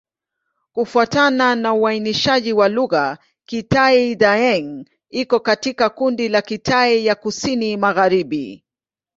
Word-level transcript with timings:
Kufuatana 0.73 1.55
na 1.55 1.73
uainishaji 1.73 2.53
wa 2.53 2.69
lugha, 2.69 3.17
Kitai-Daeng 3.45 4.85
iko 5.09 5.39
katika 5.39 5.89
kundi 5.89 6.29
la 6.29 6.41
Kitai 6.41 7.05
ya 7.05 7.15
Kusini-Magharibi. 7.15 8.63